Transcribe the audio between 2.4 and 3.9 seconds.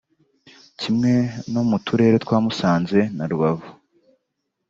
Musanze na Rubavu